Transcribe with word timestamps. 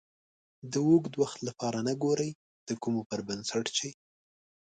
د 0.71 0.73
اوږد 0.87 1.13
وخت 1.21 1.37
لپاره 1.47 1.79
نه 1.87 1.93
ګورئ 2.03 2.31
د 2.67 2.69
کومو 2.81 3.01
پر 3.09 3.19
بنسټ 3.27 3.65
چې 3.77 3.89